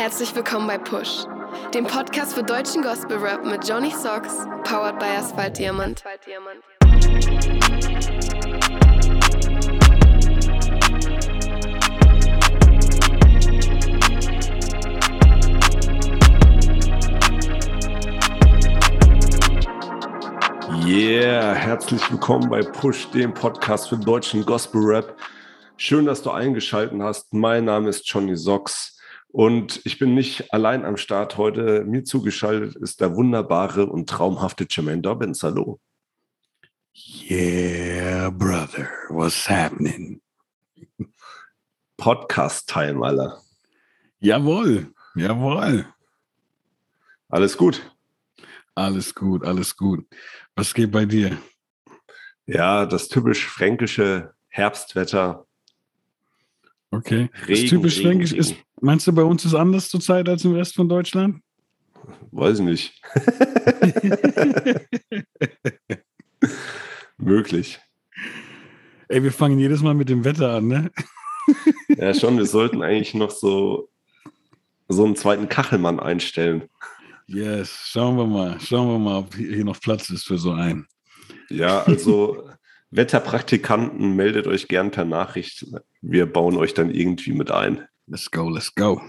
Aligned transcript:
Herzlich 0.00 0.34
willkommen 0.34 0.66
bei 0.66 0.78
Push, 0.78 1.26
dem 1.74 1.84
Podcast 1.84 2.32
für 2.32 2.42
deutschen 2.42 2.80
Gospel 2.80 3.18
Rap 3.18 3.44
mit 3.44 3.68
Johnny 3.68 3.90
Socks, 3.90 4.34
powered 4.64 4.98
by 4.98 5.04
Asphalt 5.04 5.58
Diamant. 5.58 6.02
Yeah, 20.86 21.52
herzlich 21.52 22.10
willkommen 22.10 22.48
bei 22.48 22.62
Push, 22.62 23.10
dem 23.10 23.34
Podcast 23.34 23.90
für 23.90 23.98
deutschen 23.98 24.46
Gospel 24.46 24.80
Rap. 24.82 25.14
Schön, 25.76 26.06
dass 26.06 26.22
du 26.22 26.30
eingeschaltet 26.30 26.98
hast. 27.02 27.34
Mein 27.34 27.66
Name 27.66 27.90
ist 27.90 28.08
Johnny 28.08 28.34
Socks 28.34 28.96
und 29.32 29.80
ich 29.84 29.98
bin 29.98 30.14
nicht 30.14 30.52
allein 30.52 30.84
am 30.84 30.96
Start 30.96 31.36
heute. 31.36 31.84
Mir 31.84 32.04
zugeschaltet 32.04 32.76
ist 32.76 33.00
der 33.00 33.14
wunderbare 33.14 33.86
und 33.86 34.08
traumhafte 34.08 34.66
Jermaine 34.68 35.02
Dobbins. 35.02 35.42
Hallo. 35.42 35.80
Yeah, 37.28 38.30
brother, 38.30 38.88
what's 39.08 39.48
happening? 39.48 40.20
Podcast-Time, 41.96 43.04
Alter. 43.04 43.40
Jawohl, 44.18 44.92
jawohl. 45.14 45.86
Alles 47.28 47.56
gut? 47.56 47.80
Alles 48.74 49.14
gut, 49.14 49.44
alles 49.44 49.76
gut. 49.76 50.06
Was 50.56 50.74
geht 50.74 50.90
bei 50.90 51.04
dir? 51.04 51.38
Ja, 52.46 52.86
das 52.86 53.08
typisch 53.08 53.46
fränkische 53.46 54.34
Herbstwetter. 54.48 55.46
Okay. 56.90 57.30
Regen, 57.46 57.62
das 57.62 57.70
typisch 57.70 57.98
Regen, 57.98 58.08
fränkisch 58.08 58.32
Regen. 58.32 58.40
ist, 58.40 58.56
meinst 58.80 59.06
du, 59.06 59.12
bei 59.12 59.22
uns 59.22 59.44
ist 59.44 59.54
anders 59.54 59.88
zur 59.88 60.00
Zeit 60.00 60.28
als 60.28 60.44
im 60.44 60.54
Rest 60.54 60.74
von 60.74 60.88
Deutschland? 60.88 61.40
Weiß 62.32 62.58
ich 62.58 62.64
nicht. 62.64 63.00
Möglich. 67.18 67.78
Ey, 69.08 69.22
wir 69.22 69.32
fangen 69.32 69.58
jedes 69.58 69.82
Mal 69.82 69.94
mit 69.94 70.08
dem 70.08 70.24
Wetter 70.24 70.54
an, 70.54 70.68
ne? 70.68 70.90
Ja, 71.88 72.14
schon, 72.14 72.38
wir 72.38 72.46
sollten 72.46 72.82
eigentlich 72.82 73.14
noch 73.14 73.30
so, 73.30 73.90
so 74.88 75.04
einen 75.04 75.16
zweiten 75.16 75.48
Kachelmann 75.48 76.00
einstellen. 76.00 76.64
Yes, 77.26 77.70
schauen 77.86 78.16
wir 78.16 78.26
mal. 78.26 78.58
Schauen 78.60 78.88
wir 78.88 78.98
mal, 78.98 79.18
ob 79.18 79.34
hier 79.34 79.64
noch 79.64 79.80
Platz 79.80 80.10
ist 80.10 80.24
für 80.24 80.38
so 80.38 80.52
einen. 80.52 80.86
Ja, 81.48 81.82
also 81.82 82.48
Wetterpraktikanten, 82.90 84.16
meldet 84.16 84.46
euch 84.46 84.68
gern 84.68 84.90
per 84.90 85.04
Nachricht. 85.04 85.66
Wir 86.00 86.26
bauen 86.26 86.56
euch 86.56 86.74
dann 86.74 86.90
irgendwie 86.90 87.32
mit 87.32 87.50
ein. 87.50 87.86
Let's 88.10 88.28
go, 88.28 88.48
let's 88.48 88.74
go. 88.74 89.00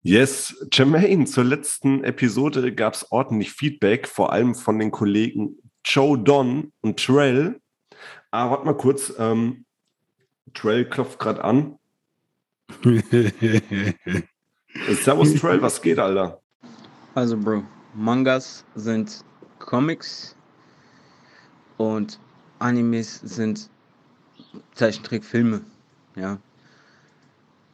Yes, 0.00 0.56
Jermaine, 0.72 1.26
zur 1.26 1.44
letzten 1.44 2.02
Episode 2.04 2.74
gab 2.74 2.94
es 2.94 3.12
ordentlich 3.12 3.52
Feedback, 3.52 4.08
vor 4.08 4.32
allem 4.32 4.54
von 4.54 4.78
den 4.78 4.90
Kollegen 4.90 5.58
Joe 5.84 6.18
Don 6.18 6.72
und 6.80 6.98
Trell. 7.04 7.60
Ah, 8.30 8.48
warte 8.50 8.64
mal 8.64 8.78
kurz. 8.78 9.12
Ähm, 9.18 9.66
Trell 10.54 10.88
klopft 10.88 11.18
gerade 11.18 11.44
an. 11.44 11.78
Servus, 15.02 15.34
Trell, 15.34 15.60
was 15.60 15.82
geht, 15.82 15.98
Alter? 15.98 16.40
Also, 17.14 17.36
Bro, 17.36 17.62
Mangas 17.94 18.64
sind 18.74 19.22
Comics 19.58 20.34
und 21.76 22.18
Animes 22.58 23.20
sind 23.20 23.68
Zeichentrickfilme, 24.72 25.60
ja. 26.16 26.38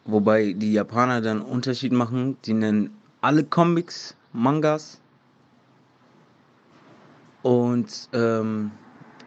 Wobei 0.08 0.54
die 0.54 0.72
Japaner 0.72 1.20
dann 1.20 1.42
einen 1.42 1.50
Unterschied 1.50 1.92
machen, 1.92 2.38
die 2.46 2.54
nennen 2.54 2.96
alle 3.20 3.44
Comics 3.44 4.16
Mangas 4.32 5.02
und 7.42 8.08
ähm, 8.14 8.70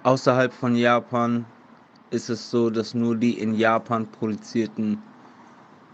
außerhalb 0.02 0.52
von 0.52 0.76
Japan 0.76 1.46
ist 2.10 2.32
es 2.32 2.50
so, 2.50 2.72
dass 2.72 2.96
nur 2.96 3.16
die 3.16 3.38
in 3.38 3.54
Japan 3.54 4.12
produzierten 4.12 4.98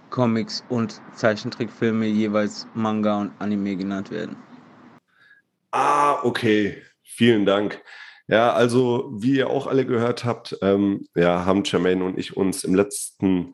Comics 0.10 0.64
und 0.70 1.02
Zeichentrickfilme 1.16 2.06
jeweils 2.06 2.66
Manga 2.74 3.20
und 3.20 3.32
Anime 3.40 3.76
genannt 3.76 4.10
werden. 4.10 4.38
Ah, 5.72 6.24
okay. 6.24 6.82
Vielen 7.04 7.46
Dank. 7.46 7.84
Ja, 8.28 8.54
also 8.54 9.12
wie 9.14 9.36
ihr 9.36 9.50
auch 9.50 9.68
alle 9.68 9.86
gehört 9.86 10.24
habt, 10.24 10.58
ähm, 10.62 11.06
ja, 11.14 11.46
haben 11.46 11.64
Jermaine 11.66 12.06
und 12.06 12.18
ich 12.18 12.38
uns 12.38 12.64
im 12.64 12.74
letzten 12.74 13.54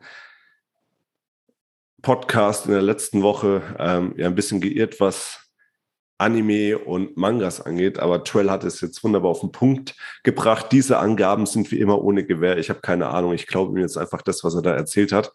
Podcast 2.04 2.66
in 2.66 2.72
der 2.72 2.82
letzten 2.82 3.22
Woche 3.22 3.62
ähm, 3.78 4.14
ja 4.16 4.26
ein 4.26 4.34
bisschen 4.34 4.60
geirrt, 4.60 5.00
was 5.00 5.50
Anime 6.18 6.78
und 6.78 7.16
Mangas 7.16 7.60
angeht. 7.60 7.98
Aber 7.98 8.22
Trell 8.22 8.50
hat 8.50 8.62
es 8.62 8.80
jetzt 8.80 9.02
wunderbar 9.02 9.32
auf 9.32 9.40
den 9.40 9.50
Punkt 9.50 9.96
gebracht. 10.22 10.70
Diese 10.70 10.98
Angaben 10.98 11.46
sind 11.46 11.72
wie 11.72 11.80
immer 11.80 12.00
ohne 12.02 12.24
Gewähr. 12.24 12.58
Ich 12.58 12.70
habe 12.70 12.80
keine 12.80 13.08
Ahnung. 13.08 13.32
Ich 13.32 13.46
glaube 13.46 13.72
ihm 13.72 13.82
jetzt 13.82 13.96
einfach 13.96 14.22
das, 14.22 14.44
was 14.44 14.54
er 14.54 14.62
da 14.62 14.74
erzählt 14.74 15.12
hat. 15.12 15.32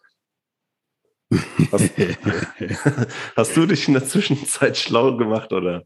Hast, 1.70 1.90
hast 3.36 3.56
du 3.56 3.66
dich 3.66 3.86
in 3.86 3.94
der 3.94 4.06
Zwischenzeit 4.06 4.76
schlau 4.76 5.16
gemacht 5.16 5.52
oder? 5.52 5.84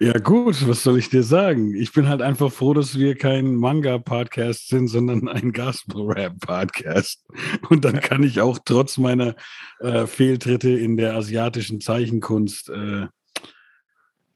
Ja, 0.00 0.16
gut, 0.18 0.68
was 0.68 0.84
soll 0.84 0.96
ich 0.98 1.10
dir 1.10 1.24
sagen? 1.24 1.74
Ich 1.74 1.92
bin 1.92 2.08
halt 2.08 2.22
einfach 2.22 2.52
froh, 2.52 2.72
dass 2.72 2.96
wir 2.96 3.16
kein 3.16 3.56
Manga-Podcast 3.56 4.68
sind, 4.68 4.86
sondern 4.86 5.26
ein 5.26 5.52
Gospel-Rap-Podcast. 5.52 7.26
Und 7.68 7.84
dann 7.84 8.00
kann 8.00 8.22
ich 8.22 8.40
auch 8.40 8.60
trotz 8.64 8.96
meiner 8.96 9.34
äh, 9.80 10.06
Fehltritte 10.06 10.70
in 10.70 10.96
der 10.96 11.16
asiatischen 11.16 11.80
Zeichenkunst 11.80 12.70
äh, 12.70 13.06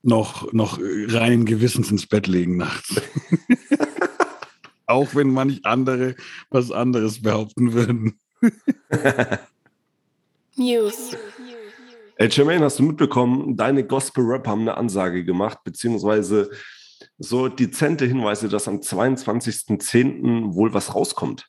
noch, 0.02 0.52
noch 0.52 0.80
reinen 0.80 1.44
Gewissens 1.44 1.92
ins 1.92 2.08
Bett 2.08 2.26
legen 2.26 2.56
nachts. 2.56 3.00
auch 4.86 5.14
wenn 5.14 5.32
manch 5.32 5.64
andere 5.64 6.16
was 6.50 6.72
anderes 6.72 7.22
behaupten 7.22 7.72
würden. 7.72 8.18
News. 10.56 11.16
Ey, 12.22 12.28
Jermaine, 12.30 12.64
hast 12.64 12.78
du 12.78 12.84
mitbekommen, 12.84 13.56
deine 13.56 13.84
Gospel-Rap 13.84 14.46
haben 14.46 14.60
eine 14.60 14.76
Ansage 14.76 15.24
gemacht, 15.24 15.58
beziehungsweise 15.64 16.50
so 17.18 17.48
dezente 17.48 18.06
Hinweise, 18.06 18.48
dass 18.48 18.68
am 18.68 18.76
22.10. 18.76 20.54
wohl 20.54 20.72
was 20.72 20.94
rauskommt. 20.94 21.48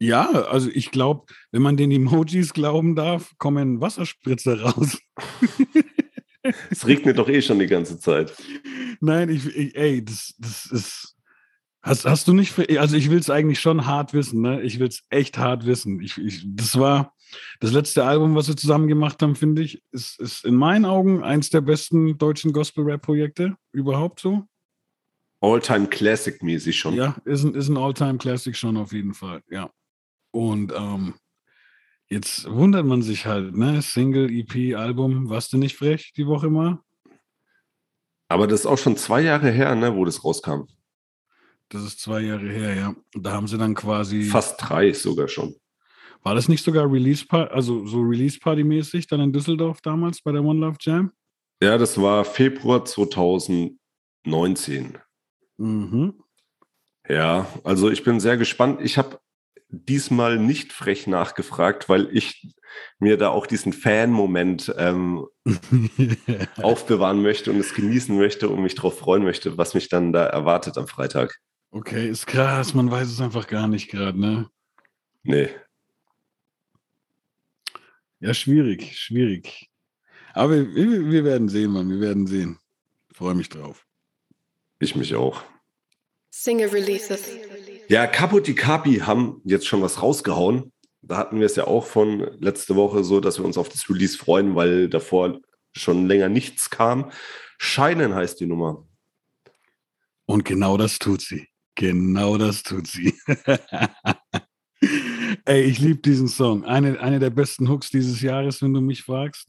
Ja, 0.00 0.28
also 0.28 0.68
ich 0.72 0.90
glaube, 0.90 1.26
wenn 1.52 1.62
man 1.62 1.76
den 1.76 1.92
Emojis 1.92 2.52
glauben 2.52 2.96
darf, 2.96 3.30
kommen 3.38 3.80
Wasserspritzer 3.80 4.60
raus. 4.60 4.98
Es 6.70 6.86
regnet 6.86 7.18
doch 7.18 7.28
eh 7.28 7.42
schon 7.42 7.58
die 7.60 7.66
ganze 7.66 8.00
Zeit. 8.00 8.32
Nein, 9.00 9.28
ich, 9.28 9.54
ich 9.54 9.76
ey, 9.76 10.04
das, 10.04 10.34
das 10.38 10.66
ist. 10.66 11.16
Hast, 11.82 12.06
hast 12.06 12.26
du 12.26 12.32
nicht, 12.32 12.58
also 12.78 12.96
ich 12.96 13.10
will 13.10 13.18
es 13.18 13.28
eigentlich 13.28 13.60
schon 13.60 13.86
hart 13.86 14.14
wissen, 14.14 14.40
ne? 14.40 14.62
Ich 14.62 14.80
will 14.80 14.88
es 14.88 15.02
echt 15.10 15.36
hart 15.36 15.66
wissen. 15.66 16.00
Ich, 16.00 16.16
ich, 16.16 16.44
das 16.46 16.78
war 16.78 17.12
das 17.60 17.72
letzte 17.72 18.04
Album, 18.04 18.34
was 18.34 18.48
wir 18.48 18.56
zusammen 18.56 18.88
gemacht 18.88 19.22
haben, 19.22 19.36
finde 19.36 19.62
ich, 19.62 19.82
ist, 19.90 20.20
ist 20.20 20.44
in 20.44 20.54
meinen 20.54 20.84
Augen 20.84 21.22
eins 21.22 21.50
der 21.50 21.60
besten 21.60 22.18
deutschen 22.18 22.52
Gospel-Rap-Projekte 22.52 23.56
überhaupt 23.72 24.20
so. 24.20 24.44
All-Time 25.40 25.86
Classic-mäßig 25.86 26.78
schon. 26.78 26.94
Ja, 26.94 27.16
ist 27.24 27.44
ein, 27.44 27.54
ist 27.54 27.68
ein 27.68 27.76
All-Time-Classic 27.76 28.56
schon 28.56 28.76
auf 28.76 28.92
jeden 28.92 29.14
Fall, 29.14 29.42
ja. 29.50 29.70
Und 30.30 30.72
ähm, 30.76 31.14
jetzt 32.08 32.50
wundert 32.50 32.86
man 32.86 33.02
sich 33.02 33.26
halt, 33.26 33.56
ne? 33.56 33.80
Single, 33.82 34.30
EP, 34.30 34.76
Album, 34.76 35.28
warst 35.30 35.52
du 35.52 35.58
nicht 35.58 35.76
frech 35.76 36.12
die 36.16 36.26
Woche 36.26 36.50
mal? 36.50 36.80
Aber 38.28 38.46
das 38.46 38.60
ist 38.60 38.66
auch 38.66 38.78
schon 38.78 38.96
zwei 38.96 39.22
Jahre 39.22 39.50
her, 39.50 39.74
ne, 39.74 39.94
wo 39.94 40.04
das 40.04 40.22
rauskam. 40.24 40.64
Das 41.70 41.82
ist 41.82 42.00
zwei 42.00 42.20
Jahre 42.20 42.48
her, 42.48 42.74
ja. 42.74 42.94
Da 43.14 43.32
haben 43.32 43.46
sie 43.46 43.58
dann 43.58 43.74
quasi. 43.74 44.24
Fast 44.24 44.56
drei 44.58 44.92
sogar 44.92 45.28
schon. 45.28 45.54
War 46.28 46.34
das 46.34 46.46
nicht 46.46 46.62
sogar 46.62 46.92
Release 46.92 47.24
Party, 47.24 47.54
also 47.54 47.86
so 47.86 48.02
Release 48.02 48.38
Party 48.38 48.62
mäßig 48.62 49.06
dann 49.06 49.20
in 49.20 49.32
Düsseldorf 49.32 49.80
damals 49.80 50.20
bei 50.20 50.30
der 50.30 50.44
One 50.44 50.60
Love 50.60 50.76
Jam? 50.78 51.10
Ja, 51.62 51.78
das 51.78 51.98
war 51.98 52.22
Februar 52.26 52.84
2019. 52.84 54.98
Mhm. 55.56 56.22
Ja, 57.08 57.46
also 57.64 57.88
ich 57.88 58.04
bin 58.04 58.20
sehr 58.20 58.36
gespannt. 58.36 58.82
Ich 58.82 58.98
habe 58.98 59.20
diesmal 59.70 60.38
nicht 60.38 60.74
frech 60.74 61.06
nachgefragt, 61.06 61.88
weil 61.88 62.14
ich 62.14 62.54
mir 62.98 63.16
da 63.16 63.30
auch 63.30 63.46
diesen 63.46 63.72
Fan-Moment 63.72 64.74
ähm, 64.76 65.24
aufbewahren 66.58 67.22
möchte 67.22 67.52
und 67.52 67.58
es 67.58 67.72
genießen 67.72 68.14
möchte 68.14 68.50
und 68.50 68.62
mich 68.62 68.74
darauf 68.74 68.98
freuen 68.98 69.22
möchte, 69.22 69.56
was 69.56 69.72
mich 69.72 69.88
dann 69.88 70.12
da 70.12 70.26
erwartet 70.26 70.76
am 70.76 70.88
Freitag. 70.88 71.38
okay, 71.70 72.06
ist 72.06 72.26
krass, 72.26 72.74
man 72.74 72.90
weiß 72.90 73.08
es 73.08 73.22
einfach 73.22 73.46
gar 73.46 73.66
nicht 73.66 73.88
gerade, 73.88 74.20
ne? 74.20 74.50
Nee. 75.22 75.48
Ja, 78.20 78.34
schwierig, 78.34 78.98
schwierig. 78.98 79.70
Aber 80.34 80.74
wir, 80.74 81.10
wir, 81.10 81.24
werden 81.24 81.48
sehen, 81.48 81.70
Mann, 81.72 81.88
wir 81.88 82.00
werden 82.00 82.26
sehen. 82.26 82.58
Freue 83.12 83.34
mich 83.34 83.48
drauf. 83.48 83.86
Ich 84.80 84.96
mich 84.96 85.14
auch. 85.14 85.42
Single 86.30 86.68
Releases. 86.68 87.24
Ja, 87.88 88.06
Capo 88.06 88.40
di 88.40 88.54
Capi 88.54 88.98
haben 88.98 89.40
jetzt 89.44 89.66
schon 89.66 89.82
was 89.82 90.02
rausgehauen. 90.02 90.72
da 91.02 91.16
hatten 91.16 91.38
wir 91.38 91.46
es 91.46 91.56
ja 91.56 91.66
auch 91.66 91.86
von 91.86 92.20
letzte 92.40 92.76
Woche 92.76 93.02
so, 93.02 93.20
dass 93.20 93.38
wir 93.38 93.44
uns 93.44 93.56
auf 93.56 93.68
das 93.68 93.88
Release 93.88 94.16
freuen, 94.16 94.54
weil 94.54 94.88
davor 94.88 95.40
schon 95.72 96.06
länger 96.06 96.28
nichts 96.28 96.70
kam. 96.70 97.10
Scheinen 97.58 98.14
heißt 98.14 98.40
die 98.40 98.46
Nummer. 98.46 98.86
Und 100.26 100.44
genau 100.44 100.76
das 100.76 100.98
tut 100.98 101.20
sie. 101.20 101.48
Genau 101.74 102.36
das 102.36 102.62
tut 102.62 102.86
sie. 102.86 103.14
Ey, 105.44 105.62
ich 105.62 105.78
liebe 105.78 106.00
diesen 106.00 106.28
Song. 106.28 106.64
Eine, 106.64 107.00
eine 107.00 107.18
der 107.18 107.30
besten 107.30 107.68
Hooks 107.68 107.90
dieses 107.90 108.20
Jahres, 108.20 108.62
wenn 108.62 108.72
du 108.72 108.80
mich 108.80 109.02
fragst. 109.02 109.48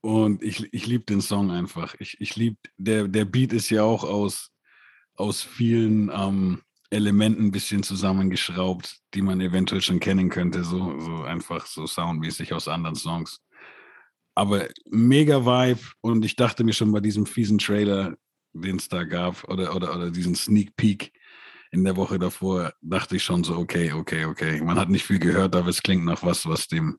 Und 0.00 0.42
ich, 0.42 0.72
ich 0.72 0.86
liebe 0.86 1.04
den 1.04 1.20
Song 1.20 1.50
einfach. 1.50 1.94
Ich, 1.98 2.20
ich 2.20 2.36
liebe, 2.36 2.56
der, 2.76 3.08
der 3.08 3.24
Beat 3.24 3.52
ist 3.52 3.70
ja 3.70 3.82
auch 3.82 4.04
aus, 4.04 4.50
aus 5.14 5.42
vielen 5.42 6.10
ähm, 6.14 6.62
Elementen 6.90 7.46
ein 7.46 7.50
bisschen 7.50 7.82
zusammengeschraubt, 7.82 8.98
die 9.14 9.22
man 9.22 9.40
eventuell 9.40 9.80
schon 9.80 10.00
kennen 10.00 10.28
könnte. 10.28 10.64
So, 10.64 11.00
so 11.00 11.22
einfach 11.22 11.66
so 11.66 11.86
soundmäßig 11.86 12.52
aus 12.52 12.68
anderen 12.68 12.96
Songs. 12.96 13.40
Aber 14.34 14.68
mega 14.90 15.44
Vibe. 15.46 15.80
Und 16.00 16.24
ich 16.24 16.36
dachte 16.36 16.64
mir 16.64 16.72
schon 16.72 16.92
bei 16.92 17.00
diesem 17.00 17.24
fiesen 17.24 17.58
Trailer, 17.58 18.16
den 18.52 18.76
es 18.76 18.88
da 18.88 19.04
gab, 19.04 19.44
oder, 19.44 19.74
oder, 19.74 19.94
oder 19.94 20.10
diesen 20.10 20.34
Sneak 20.34 20.76
Peak 20.76 21.12
in 21.74 21.84
der 21.84 21.96
Woche 21.96 22.18
davor, 22.18 22.72
dachte 22.80 23.16
ich 23.16 23.24
schon 23.24 23.44
so, 23.44 23.56
okay, 23.56 23.92
okay, 23.92 24.24
okay. 24.24 24.60
Man 24.62 24.78
hat 24.78 24.88
nicht 24.88 25.04
viel 25.04 25.18
gehört, 25.18 25.56
aber 25.56 25.68
es 25.68 25.82
klingt 25.82 26.04
nach 26.04 26.22
was, 26.22 26.46
was 26.46 26.68
dem, 26.68 26.98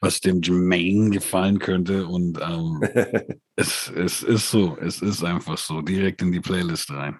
was 0.00 0.20
dem 0.20 0.42
Jermaine 0.42 1.10
gefallen 1.10 1.60
könnte. 1.60 2.06
Und 2.06 2.38
ähm, 2.42 2.82
es, 3.56 3.90
es 3.94 4.22
ist 4.22 4.50
so, 4.50 4.76
es 4.80 5.00
ist 5.00 5.22
einfach 5.22 5.56
so, 5.56 5.80
direkt 5.80 6.22
in 6.22 6.32
die 6.32 6.40
Playlist 6.40 6.90
rein. 6.90 7.18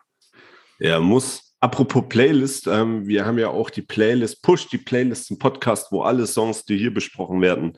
Ja, 0.81 0.99
muss. 0.99 1.55
Apropos 1.61 2.05
Playlist, 2.09 2.67
ähm, 2.67 3.07
wir 3.07 3.25
haben 3.25 3.39
ja 3.39 3.49
auch 3.49 3.71
die 3.71 3.81
Playlist, 3.81 4.43
Push 4.43 4.69
die 4.69 4.77
Playlist 4.77 5.31
im 5.31 5.39
Podcast, 5.39 5.91
wo 5.93 6.03
alle 6.03 6.27
Songs, 6.27 6.65
die 6.65 6.77
hier 6.77 6.93
besprochen 6.93 7.41
werden, 7.41 7.73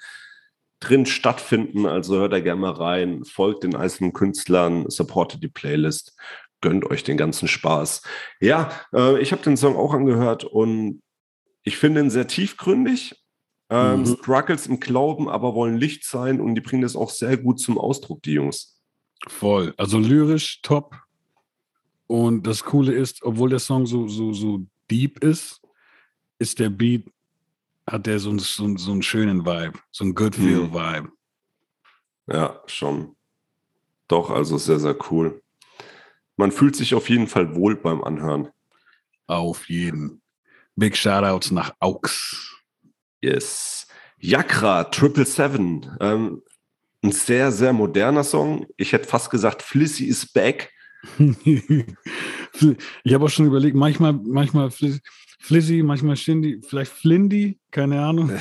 drin 0.81 1.07
stattfinden. 1.07 1.87
Also 1.87 2.17
hört 2.17 2.33
da 2.33 2.41
gerne 2.41 2.63
mal 2.63 2.73
rein, 2.73 3.25
folgt 3.25 3.63
den 3.63 3.77
einzelnen 3.77 4.13
Künstlern, 4.13 4.89
supportet 4.89 5.43
die 5.43 5.49
Playlist, 5.49 6.17
gönnt 6.61 6.85
euch 6.85 7.05
den 7.05 7.17
ganzen 7.17 7.49
Spaß. 7.49 8.03
Ja, 8.41 8.71
äh, 8.93 9.21
ich 9.21 9.33
habe 9.33 9.43
den 9.43 9.57
Song 9.57 9.77
auch 9.77 9.95
angehört 9.95 10.45
und 10.45 11.03
ich 11.63 11.77
finde 11.77 12.01
ihn 12.01 12.11
sehr 12.11 12.27
tiefgründig. 12.27 13.15
Ähm, 13.69 14.01
mhm. 14.01 14.07
Struggles 14.07 14.67
im 14.69 14.79
Glauben, 14.79 15.29
aber 15.29 15.55
wollen 15.55 15.77
Licht 15.77 16.05
sein 16.05 16.41
und 16.41 16.55
die 16.55 16.61
bringen 16.61 16.83
das 16.83 16.95
auch 16.95 17.11
sehr 17.11 17.37
gut 17.37 17.59
zum 17.59 17.79
Ausdruck, 17.79 18.23
die 18.23 18.33
Jungs. 18.33 18.81
Voll. 19.27 19.75
Also 19.77 19.99
lyrisch 19.99 20.61
top. 20.63 20.97
Und 22.07 22.47
das 22.47 22.63
Coole 22.63 22.93
ist, 22.93 23.25
obwohl 23.25 23.51
der 23.51 23.59
Song 23.59 23.87
so, 23.87 24.07
so, 24.07 24.33
so 24.33 24.65
deep 24.89 25.25
ist, 25.25 25.61
ist 26.39 26.61
der 26.61 26.71
Beat 26.71 27.11
hat 27.89 28.07
der 28.07 28.19
so, 28.19 28.37
so, 28.39 28.77
so 28.77 28.93
einen 28.93 29.03
schönen 29.03 29.47
Vibe, 29.47 29.79
so 29.91 30.05
einen 30.05 30.15
Good 30.15 30.35
Feel 30.35 30.65
hm. 30.65 30.75
Vibe. 30.75 31.13
Ja, 32.27 32.61
schon. 32.67 33.17
Doch, 34.09 34.31
also 34.31 34.59
sehr, 34.59 34.81
sehr 34.81 34.97
cool. 35.11 35.43
Man 36.37 36.53
fühlt 36.53 36.77
sich 36.77 36.95
auf 36.95 37.09
jeden 37.09 37.27
Fall 37.27 37.55
wohl 37.55 37.77
beim 37.77 38.05
Anhören. 38.05 38.49
Auf 39.27 39.69
jeden. 39.69 40.21
Big 40.77 40.97
Shoutouts 40.97 41.51
nach 41.51 41.75
Aux. 41.81 42.63
Yes. 43.23 43.87
Yakra, 44.19 44.85
Triple 44.85 45.25
Seven. 45.25 45.97
Ähm, 46.01 46.43
ein 47.03 47.13
sehr, 47.13 47.53
sehr 47.53 47.73
moderner 47.73 48.25
Song. 48.25 48.67
Ich 48.77 48.93
hätte 48.93 49.09
fast 49.09 49.31
gesagt, 49.31 49.63
Flissy 49.63 50.05
is 50.07 50.27
back. 50.27 50.73
ich 51.19 53.15
habe 53.15 53.25
auch 53.25 53.31
schon 53.31 53.47
überlegt, 53.47 53.77
manchmal, 53.77 54.13
manchmal 54.13 54.71
Flizzy, 54.71 55.83
manchmal 55.83 56.17
Shindy, 56.17 56.61
vielleicht 56.67 56.91
Flindy, 56.93 57.59
keine 57.71 58.01
Ahnung. 58.01 58.31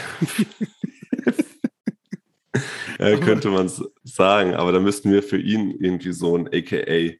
ja, 2.99 3.17
könnte 3.17 3.49
man 3.49 3.69
sagen, 4.03 4.55
aber 4.55 4.71
da 4.71 4.79
müssten 4.79 5.11
wir 5.11 5.21
für 5.21 5.37
ihn 5.37 5.71
irgendwie 5.79 6.13
so 6.13 6.35
ein 6.35 6.47
AKA, 6.47 7.15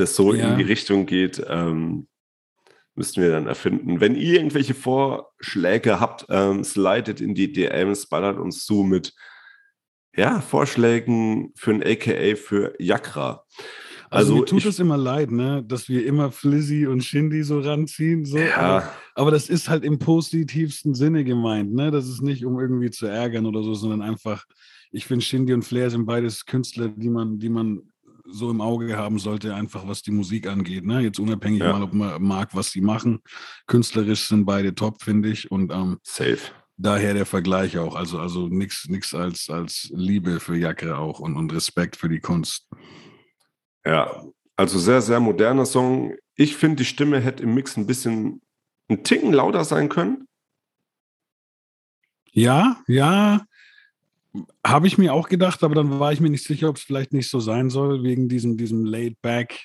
das 0.00 0.16
so 0.16 0.34
ja. 0.34 0.50
in 0.50 0.58
die 0.58 0.64
Richtung 0.64 1.06
geht, 1.06 1.42
ähm, 1.48 2.08
müssten 2.94 3.22
wir 3.22 3.30
dann 3.30 3.46
erfinden. 3.46 4.00
Wenn 4.00 4.14
ihr 4.14 4.34
irgendwelche 4.34 4.74
Vorschläge 4.74 6.00
habt, 6.00 6.26
ähm, 6.28 6.64
slidet 6.64 7.20
in 7.20 7.34
die 7.34 7.52
DMs, 7.52 8.06
ballert 8.06 8.38
uns 8.38 8.64
zu 8.64 8.82
mit 8.82 9.14
ja, 10.16 10.40
Vorschlägen 10.40 11.52
für 11.54 11.70
ein 11.70 11.82
AKA 11.82 12.36
für 12.36 12.74
Yakra. 12.78 13.44
Also, 14.12 14.32
also 14.32 14.34
mir 14.34 14.44
tut 14.44 14.64
es 14.64 14.80
immer 14.80 14.96
leid, 14.96 15.30
ne, 15.30 15.62
dass 15.64 15.88
wir 15.88 16.04
immer 16.04 16.32
Flizzy 16.32 16.86
und 16.86 17.04
Shindy 17.04 17.44
so 17.44 17.60
ranziehen. 17.60 18.24
So. 18.24 18.38
Ja. 18.38 18.56
Aber, 18.56 18.92
aber, 19.14 19.30
das 19.30 19.48
ist 19.48 19.68
halt 19.68 19.84
im 19.84 20.00
positivsten 20.00 20.94
Sinne 20.94 21.22
gemeint, 21.22 21.72
ne? 21.72 21.92
Das 21.92 22.08
ist 22.08 22.20
nicht, 22.20 22.44
um 22.44 22.58
irgendwie 22.58 22.90
zu 22.90 23.06
ärgern 23.06 23.46
oder 23.46 23.62
so, 23.62 23.72
sondern 23.74 24.02
einfach, 24.02 24.46
ich 24.90 25.06
finde, 25.06 25.24
Shindy 25.24 25.54
und 25.54 25.62
Flair 25.62 25.90
sind 25.90 26.06
beides 26.06 26.44
Künstler, 26.44 26.88
die 26.88 27.08
man, 27.08 27.38
die 27.38 27.50
man 27.50 27.89
so 28.32 28.50
im 28.50 28.60
Auge 28.60 28.96
haben 28.96 29.18
sollte, 29.18 29.54
einfach 29.54 29.86
was 29.86 30.02
die 30.02 30.10
Musik 30.10 30.46
angeht. 30.46 30.84
Ne? 30.84 31.00
Jetzt 31.00 31.18
unabhängig 31.18 31.60
ja. 31.60 31.72
mal, 31.72 31.82
ob 31.82 31.92
man 31.92 32.22
mag, 32.22 32.54
was 32.54 32.70
sie 32.70 32.80
machen. 32.80 33.20
Künstlerisch 33.66 34.28
sind 34.28 34.44
beide 34.44 34.74
top, 34.74 35.02
finde 35.02 35.30
ich. 35.30 35.50
Und 35.50 35.72
ähm, 35.72 35.98
safe. 36.02 36.52
Daher 36.76 37.12
der 37.12 37.26
Vergleich 37.26 37.76
auch. 37.78 37.94
Also, 37.94 38.18
also 38.18 38.48
nichts 38.48 39.14
als, 39.14 39.50
als 39.50 39.90
Liebe 39.94 40.40
für 40.40 40.56
Jacke 40.56 40.96
auch 40.96 41.20
und, 41.20 41.36
und 41.36 41.52
Respekt 41.52 41.96
für 41.96 42.08
die 42.08 42.20
Kunst. 42.20 42.68
Ja, 43.84 44.24
also 44.56 44.78
sehr, 44.78 45.02
sehr 45.02 45.20
moderner 45.20 45.66
Song. 45.66 46.14
Ich 46.34 46.56
finde, 46.56 46.76
die 46.76 46.84
Stimme 46.84 47.20
hätte 47.20 47.42
im 47.42 47.54
Mix 47.54 47.76
ein 47.76 47.86
bisschen 47.86 48.40
ein 48.88 49.04
Ticken 49.04 49.32
lauter 49.32 49.64
sein 49.64 49.88
können. 49.88 50.26
Ja, 52.32 52.82
ja, 52.86 53.44
habe 54.64 54.86
ich 54.86 54.98
mir 54.98 55.12
auch 55.12 55.28
gedacht, 55.28 55.62
aber 55.62 55.74
dann 55.74 55.98
war 55.98 56.12
ich 56.12 56.20
mir 56.20 56.30
nicht 56.30 56.44
sicher, 56.44 56.68
ob 56.68 56.76
es 56.76 56.82
vielleicht 56.82 57.12
nicht 57.12 57.28
so 57.28 57.40
sein 57.40 57.70
soll, 57.70 58.02
wegen 58.02 58.28
diesem, 58.28 58.56
diesem 58.56 58.84
Laid-Back 58.84 59.58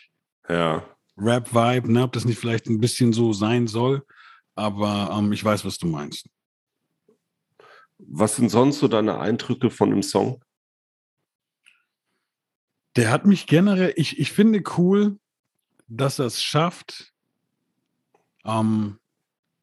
ja. 0.50 0.84
Rap-Vibe, 1.18 1.92
ne? 1.92 2.04
ob 2.04 2.14
das 2.14 2.26
nicht 2.26 2.40
vielleicht 2.40 2.68
ein 2.68 2.80
bisschen 2.80 3.14
so 3.14 3.34
sein 3.34 3.68
soll. 3.68 4.06
Aber 4.56 5.16
ähm, 5.18 5.32
ich 5.34 5.44
weiß, 5.44 5.66
was 5.66 5.78
du 5.78 5.88
meinst. 5.88 6.30
Was 7.98 8.36
sind 8.36 8.50
sonst 8.50 8.80
so 8.80 8.88
deine 8.88 9.20
Eindrücke 9.20 9.70
von 9.70 9.90
dem 9.90 10.04
Song? 10.04 10.44
Der 12.96 13.12
hat 13.12 13.26
mich 13.26 13.48
generell, 13.48 13.94
ich, 13.98 14.20
ich 14.20 14.32
finde 14.32 14.64
cool, 14.78 15.20
dass 15.88 16.20
er 16.20 16.26
es 16.26 16.42
schafft. 16.42 17.14
Ähm, 18.46 19.00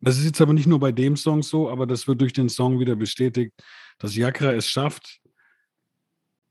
das 0.02 0.18
ist 0.18 0.24
jetzt 0.24 0.40
aber 0.40 0.52
nicht 0.52 0.66
nur 0.66 0.80
bei 0.80 0.92
dem 0.92 1.16
Song 1.16 1.42
so, 1.42 1.70
aber 1.70 1.86
das 1.86 2.08
wird 2.08 2.20
durch 2.20 2.32
den 2.32 2.48
Song 2.48 2.80
wieder 2.80 2.96
bestätigt, 2.96 3.52
dass 3.98 4.16
Yakra 4.16 4.52
es 4.52 4.68
schafft, 4.68 5.20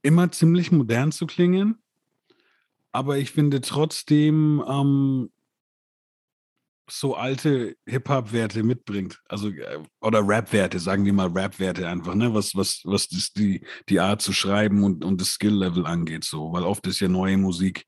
immer 0.02 0.32
ziemlich 0.32 0.72
modern 0.72 1.12
zu 1.12 1.28
klingen. 1.28 1.84
Aber 2.94 3.18
ich 3.18 3.32
finde 3.32 3.62
trotzdem 3.62 4.64
ähm, 4.68 5.32
so 6.90 7.16
alte 7.16 7.76
Hip-Hop-Werte 7.86 8.64
mitbringt. 8.64 9.22
Also, 9.28 9.50
äh, 9.50 9.80
oder 10.02 10.28
Rap-Werte, 10.28 10.80
sagen 10.80 11.06
wir 11.06 11.14
mal 11.14 11.28
Rap-Werte 11.28 11.88
einfach, 11.88 12.16
ne? 12.16 12.34
Was, 12.34 12.56
was, 12.56 12.82
was 12.84 13.08
das 13.08 13.32
die, 13.32 13.66
die 13.90 14.00
Art 14.00 14.22
zu 14.22 14.34
schreiben 14.34 14.84
und, 14.84 15.04
und 15.04 15.20
das 15.22 15.34
Skill-Level 15.34 15.86
angeht, 15.86 16.24
so. 16.24 16.52
Weil 16.52 16.64
oft 16.64 16.86
ist 16.88 17.00
ja 17.00 17.08
neue 17.08 17.38
Musik, 17.38 17.86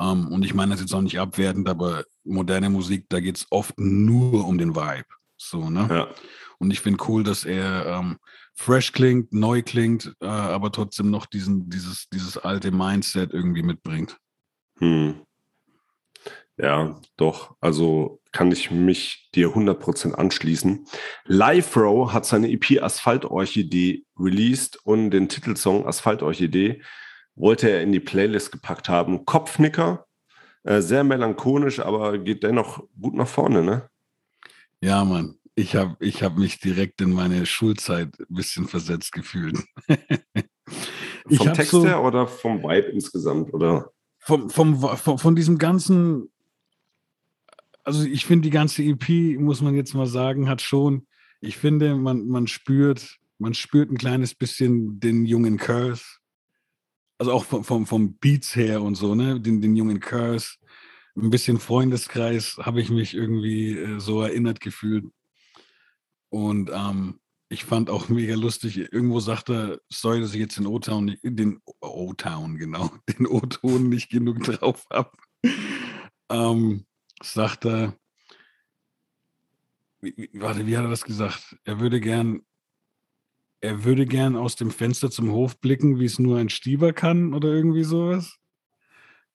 ähm, 0.00 0.28
und 0.28 0.44
ich 0.44 0.54
meine 0.54 0.72
das 0.72 0.80
jetzt 0.80 0.94
auch 0.94 1.00
nicht 1.00 1.18
abwertend, 1.18 1.68
aber 1.68 2.04
moderne 2.24 2.70
Musik, 2.70 3.06
da 3.08 3.20
geht 3.20 3.36
es 3.36 3.46
oft 3.50 3.78
nur 3.78 4.46
um 4.46 4.58
den 4.58 4.74
Vibe. 4.74 5.06
So, 5.36 5.70
ne? 5.70 5.88
Ja. 5.90 6.08
Und 6.58 6.70
ich 6.70 6.80
finde 6.80 7.04
cool, 7.08 7.24
dass 7.24 7.44
er 7.44 7.86
ähm, 7.86 8.18
fresh 8.54 8.92
klingt, 8.92 9.32
neu 9.32 9.62
klingt, 9.62 10.14
äh, 10.20 10.26
aber 10.26 10.70
trotzdem 10.70 11.10
noch 11.10 11.26
diesen, 11.26 11.68
dieses, 11.68 12.08
dieses 12.10 12.38
alte 12.38 12.70
Mindset 12.70 13.32
irgendwie 13.32 13.62
mitbringt. 13.62 14.16
Hm. 14.78 15.22
Ja, 16.56 17.00
doch. 17.16 17.56
Also 17.60 18.20
kann 18.30 18.52
ich 18.52 18.70
mich 18.70 19.30
dir 19.34 19.48
100% 19.48 20.12
anschließen. 20.12 20.86
Live 21.24 21.76
Row 21.76 22.12
hat 22.12 22.24
seine 22.24 22.50
EP 22.50 22.82
Asphaltorchidee 22.82 24.04
released 24.18 24.78
und 24.84 25.10
den 25.10 25.28
Titelsong 25.28 25.86
Asphaltorchidee 25.86 26.82
wollte 27.34 27.70
er 27.70 27.82
in 27.82 27.92
die 27.92 28.00
Playlist 28.00 28.52
gepackt 28.52 28.88
haben. 28.88 29.24
Kopfnicker, 29.24 30.06
sehr 30.64 31.04
melancholisch, 31.04 31.80
aber 31.80 32.18
geht 32.18 32.42
dennoch 32.42 32.84
gut 33.00 33.14
nach 33.14 33.28
vorne, 33.28 33.62
ne? 33.62 33.88
Ja, 34.80 35.04
Mann. 35.04 35.38
Ich 35.54 35.76
habe 35.76 35.96
ich 36.00 36.22
hab 36.22 36.38
mich 36.38 36.60
direkt 36.60 37.00
in 37.02 37.12
meine 37.12 37.44
Schulzeit 37.44 38.18
ein 38.18 38.34
bisschen 38.34 38.66
versetzt 38.66 39.12
gefühlt. 39.12 39.58
vom 41.30 41.52
Text 41.52 41.72
so, 41.72 41.84
her 41.84 42.02
oder 42.02 42.26
vom 42.26 42.62
Vibe 42.62 42.88
insgesamt? 42.88 43.52
Oder? 43.52 43.90
Vom, 44.18 44.48
vom, 44.48 44.80
vom, 44.80 45.18
von 45.18 45.36
diesem 45.36 45.58
ganzen 45.58 46.32
also 47.84 48.04
ich 48.04 48.26
finde, 48.26 48.44
die 48.44 48.50
ganze 48.50 48.82
EP, 48.82 49.38
muss 49.38 49.60
man 49.60 49.74
jetzt 49.74 49.94
mal 49.94 50.06
sagen, 50.06 50.48
hat 50.48 50.60
schon, 50.60 51.06
ich 51.40 51.56
finde, 51.56 51.96
man, 51.96 52.28
man 52.28 52.46
spürt, 52.46 53.18
man 53.38 53.54
spürt 53.54 53.90
ein 53.90 53.98
kleines 53.98 54.34
bisschen 54.34 55.00
den 55.00 55.24
jungen 55.24 55.56
Curse. 55.56 56.04
Also 57.22 57.34
auch 57.34 57.44
vom, 57.44 57.62
vom, 57.62 57.86
vom 57.86 58.14
Beats 58.14 58.56
her 58.56 58.82
und 58.82 58.96
so, 58.96 59.14
ne? 59.14 59.40
Den, 59.40 59.60
den 59.60 59.76
jungen 59.76 60.00
Curse. 60.00 60.56
Ein 61.16 61.30
bisschen 61.30 61.60
Freundeskreis 61.60 62.56
habe 62.60 62.80
ich 62.80 62.90
mich 62.90 63.14
irgendwie 63.14 63.78
äh, 63.78 64.00
so 64.00 64.22
erinnert 64.22 64.58
gefühlt. 64.58 65.04
Und 66.30 66.68
ähm, 66.74 67.20
ich 67.48 67.62
fand 67.62 67.90
auch 67.90 68.08
mega 68.08 68.34
lustig, 68.34 68.76
irgendwo 68.76 69.20
sagte, 69.20 69.80
sorry, 69.88 70.20
dass 70.20 70.34
ich 70.34 70.40
jetzt 70.40 70.58
den 70.58 70.66
O-Town, 70.66 71.16
den 71.22 71.60
O-Town, 71.80 72.56
genau, 72.56 72.90
den 73.16 73.28
O-Ton 73.28 73.88
nicht 73.88 74.10
genug 74.10 74.42
drauf 74.42 74.84
habe. 74.90 75.12
Ähm, 76.28 76.86
sagte, 77.22 77.96
wie, 80.00 80.28
warte, 80.32 80.66
wie 80.66 80.76
hat 80.76 80.86
er 80.86 80.90
das 80.90 81.04
gesagt? 81.04 81.56
Er 81.62 81.78
würde 81.78 82.00
gern, 82.00 82.42
er 83.62 83.84
würde 83.84 84.06
gern 84.06 84.34
aus 84.36 84.56
dem 84.56 84.72
Fenster 84.72 85.10
zum 85.10 85.30
Hof 85.30 85.58
blicken, 85.60 86.00
wie 86.00 86.04
es 86.04 86.18
nur 86.18 86.36
ein 86.38 86.48
Stieber 86.48 86.92
kann 86.92 87.32
oder 87.32 87.48
irgendwie 87.48 87.84
sowas. 87.84 88.36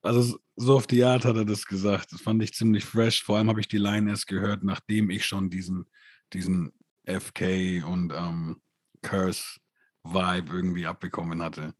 Also 0.01 0.37
so 0.57 0.75
auf 0.75 0.85
die 0.85 1.03
Art 1.03 1.23
hat 1.23 1.37
er 1.37 1.45
das 1.45 1.65
gesagt. 1.65 2.11
Das 2.11 2.21
fand 2.21 2.43
ich 2.43 2.53
ziemlich 2.53 2.83
fresh. 2.83 3.23
Vor 3.23 3.37
allem 3.37 3.47
habe 3.47 3.61
ich 3.61 3.69
die 3.69 3.77
Line 3.77 4.09
erst 4.09 4.27
gehört, 4.27 4.63
nachdem 4.63 5.09
ich 5.09 5.25
schon 5.25 5.49
diesen, 5.49 5.85
diesen 6.33 6.73
FK 7.05 7.83
und 7.83 8.13
ähm, 8.13 8.61
Curse-Vibe 9.01 10.53
irgendwie 10.53 10.85
abbekommen 10.85 11.41
hatte. 11.41 11.73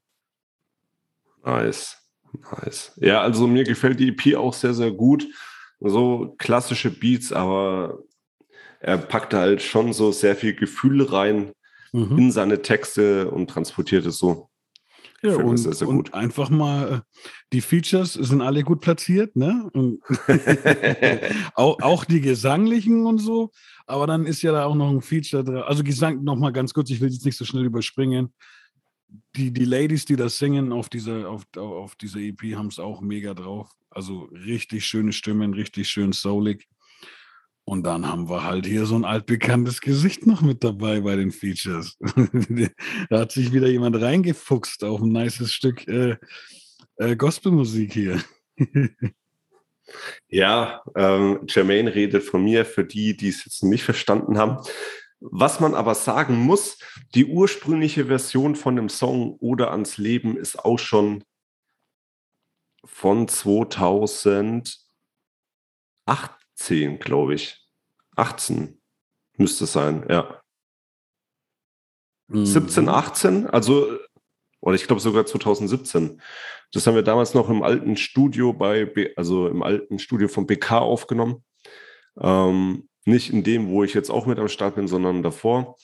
Nice. 1.44 1.98
Nice. 2.62 2.94
Ja, 2.96 3.22
also 3.22 3.46
mir 3.46 3.66
gefällt 3.66 4.00
die 4.00 4.10
EP 4.10 4.38
auch 4.38 4.54
sehr, 4.54 4.74
sehr 4.74 4.92
gut. 4.92 5.28
So 5.82 6.34
klassische 6.38 6.92
Beats, 6.92 7.34
aber 7.34 8.00
er 8.80 8.98
packt 8.98 9.34
halt 9.34 9.62
schon 9.62 9.92
so 9.92 10.14
sehr 10.14 10.36
viel 10.36 10.56
Gefühl 10.56 11.04
rein 11.04 11.52
mhm. 11.92 12.18
in 12.18 12.32
seine 12.32 12.62
Texte 12.62 13.30
und 13.30 13.50
transportiert 13.50 14.06
es 14.06 14.18
so. 14.18 14.50
Ja, 15.24 15.36
und, 15.36 15.58
sehr, 15.58 15.74
sehr 15.74 15.88
und, 15.88 16.14
einfach 16.14 16.50
mal, 16.52 16.94
äh, 16.94 17.22
die 17.52 17.62
Features 17.62 18.14
sind 18.14 18.42
alle 18.42 18.64
gut 18.64 18.82
platziert, 18.82 19.36
ne? 19.36 19.68
auch, 21.56 21.80
auch 21.82 22.06
die 22.06 22.22
gesanglichen 22.22 23.06
und 23.06 23.18
so. 23.18 23.52
Aber 23.88 24.06
dann 24.06 24.28
ist 24.28 24.44
ja 24.44 24.52
da 24.52 24.66
auch 24.66 24.76
noch 24.76 24.90
ein 24.90 25.02
Feature 25.02 25.44
drin. 25.44 25.58
Also 25.58 25.84
Gesang 25.84 26.24
noch 26.24 26.36
mal 26.36 26.52
ganz 26.52 26.72
kurz, 26.74 26.92
ich 26.92 27.02
will 27.02 27.10
jetzt 27.10 27.26
nicht 27.26 27.38
so 27.38 27.46
schnell 27.46 27.66
überspringen. 27.66 28.32
Die, 29.36 29.52
die 29.52 29.66
Ladies, 29.66 30.06
die 30.06 30.18
das 30.18 30.38
singen 30.38 30.72
auf 30.72 30.90
dieser, 30.90 31.30
auf, 31.30 31.44
auf 31.56 31.96
dieser 31.96 32.20
EP, 32.20 32.56
haben 32.56 32.68
es 32.68 32.78
auch 32.78 33.02
mega 33.02 33.34
drauf. 33.34 33.72
Also 33.90 34.30
richtig 34.32 34.86
schöne 34.86 35.14
Stimmen, 35.14 35.54
richtig 35.54 35.90
schön 35.90 36.12
soulig. 36.12 36.68
Und 37.70 37.84
dann 37.84 38.08
haben 38.08 38.30
wir 38.30 38.46
halt 38.46 38.66
hier 38.66 38.86
so 38.86 38.96
ein 38.96 39.04
altbekanntes 39.04 39.82
Gesicht 39.82 40.26
noch 40.26 40.40
mit 40.40 40.64
dabei 40.64 41.02
bei 41.02 41.18
den 41.18 41.34
Features. 41.34 41.98
da 43.10 43.20
hat 43.20 43.34
sich 43.34 43.52
wieder 43.52 43.68
jemand 43.68 44.02
reingefuchst 44.02 44.86
auf 44.86 45.02
ein 45.02 45.12
nices 45.12 45.52
Stück 45.52 45.86
äh, 45.86 46.16
äh, 46.96 47.16
Gospelmusik 47.16 47.94
hier. 47.94 48.24
Ja, 50.28 50.84
ähm, 50.98 51.46
Jermaine 51.48 51.96
redet 51.96 52.22
von 52.22 52.44
mir 52.44 52.66
für 52.66 52.84
die, 52.84 53.16
die 53.16 53.30
es 53.30 53.46
jetzt 53.46 53.64
nicht 53.64 53.86
verstanden 53.86 54.38
haben. 54.38 54.58
Was 55.22 55.62
man 55.62 55.74
aber 55.76 55.96
sagen 55.96 56.36
muss, 56.36 56.78
die 57.16 57.24
ursprüngliche 57.24 58.08
Version 58.08 58.58
von 58.58 58.76
dem 58.76 58.90
Song 58.90 59.38
Oder 59.40 59.72
ans 59.72 59.98
Leben 59.98 60.36
ist 60.36 60.60
auch 60.60 60.78
schon 60.78 61.24
von 62.84 63.30
2018, 66.58 67.00
glaube 67.00 67.36
ich. 67.36 67.64
18 68.16 68.82
müsste 69.38 69.66
es 69.66 69.74
sein, 69.74 70.06
ja. 70.10 70.42
Mhm. 72.28 72.46
17, 72.46 72.90
18, 72.90 73.48
also 73.48 73.98
oder 74.60 74.76
ich 74.76 74.86
glaube 74.88 75.00
sogar 75.00 75.26
2017. 75.26 76.22
Das 76.74 76.86
haben 76.86 76.96
wir 76.96 77.04
damals 77.04 77.34
noch 77.34 77.50
im 77.50 77.64
alten 77.64 77.96
Studio 77.96 78.54
bei, 78.54 78.86
B, 78.86 79.14
also 79.16 79.48
im 79.48 79.64
alten 79.64 80.00
Studio 80.00 80.28
von 80.28 80.48
BK 80.48 80.80
aufgenommen. 80.80 81.46
Ähm, 82.20 82.90
nicht 83.06 83.32
in 83.32 83.44
dem, 83.44 83.70
wo 83.70 83.84
ich 83.84 83.94
jetzt 83.94 84.10
auch 84.10 84.26
mit 84.26 84.40
am 84.40 84.50
Start 84.50 84.76
bin, 84.76 84.88
sondern 84.88 85.24
davor. 85.24 85.78